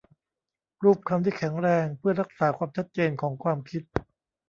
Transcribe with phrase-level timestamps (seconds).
[0.83, 3.83] รูปคำที่แข็งแรงเพื่อรักษาความชัดเจนของความคิด